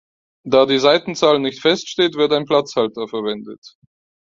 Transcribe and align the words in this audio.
Da 0.43 0.65
die 0.65 0.79
Seitenzahl 0.79 1.37
nicht 1.37 1.61
feststeht, 1.61 2.15
wird 2.15 2.33
ein 2.33 2.45
Platzhalter 2.45 3.07
verwendet. 3.07 3.77